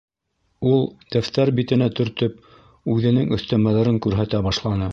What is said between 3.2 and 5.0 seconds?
өҫтәмәләрен күрһәтә башланы.